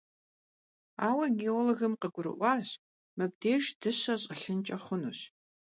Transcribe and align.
Ауэ 1.07 1.25
геологым 1.39 1.93
къыгурыӀуащ: 2.01 2.67
мыбдеж 3.17 3.63
дыщэ 3.79 4.15
щӀэлъынкӀэ 4.21 4.77
хъунущ. 4.83 5.19